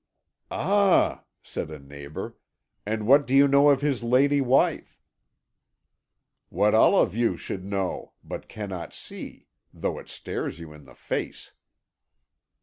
[0.49, 2.35] "Ah," said a neighbour,
[2.87, 4.99] "and what do you know of his lady wife?"
[6.49, 10.95] "What all of you should know, but cannot see, though it stares you in the
[10.95, 11.51] face."